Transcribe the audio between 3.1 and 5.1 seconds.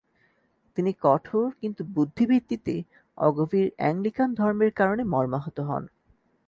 অগভীর অ্যাংলিক্যান ধর্মের কারণে